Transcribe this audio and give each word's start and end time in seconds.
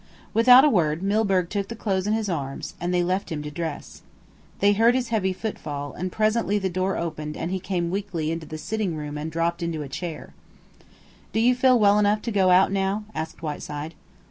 Without 0.33 0.65
a 0.65 0.67
word, 0.67 1.03
Milburgh 1.03 1.47
took 1.47 1.67
the 1.67 1.75
clothes 1.75 2.07
in 2.07 2.13
his 2.13 2.27
arms, 2.27 2.73
and 2.81 2.91
they 2.91 3.03
left 3.03 3.31
him 3.31 3.43
to 3.43 3.51
dress. 3.51 4.01
They 4.57 4.73
heard 4.73 4.95
his 4.95 5.09
heavy 5.09 5.31
footfall, 5.31 5.93
and 5.93 6.11
presently 6.11 6.57
the 6.57 6.71
door 6.71 6.97
opened 6.97 7.37
and 7.37 7.51
he 7.51 7.59
came 7.59 7.91
weakly 7.91 8.31
into 8.31 8.47
the 8.47 8.57
sitting 8.57 8.95
room 8.95 9.15
and 9.15 9.31
dropped 9.31 9.61
into 9.61 9.83
a 9.83 9.87
chair. 9.87 10.33
"Do 11.33 11.39
you 11.39 11.53
feel 11.53 11.77
well 11.77 11.99
enough 11.99 12.23
to 12.23 12.31
go 12.31 12.49
out 12.49 12.71
now?" 12.71 13.03
asked 13.13 13.43
Whiteside. 13.43 13.93